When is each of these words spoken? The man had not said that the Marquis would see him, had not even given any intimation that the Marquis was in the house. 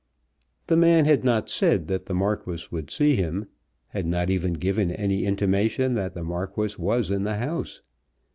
The 0.65 0.75
man 0.77 1.05
had 1.05 1.23
not 1.23 1.47
said 1.47 1.87
that 1.89 2.07
the 2.07 2.15
Marquis 2.15 2.65
would 2.71 2.89
see 2.89 3.17
him, 3.17 3.45
had 3.89 4.07
not 4.07 4.31
even 4.31 4.53
given 4.53 4.89
any 4.89 5.25
intimation 5.25 5.93
that 5.93 6.15
the 6.15 6.23
Marquis 6.23 6.73
was 6.79 7.11
in 7.11 7.23
the 7.23 7.35
house. 7.37 7.83